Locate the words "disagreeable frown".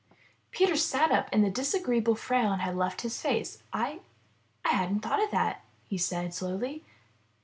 1.51-2.57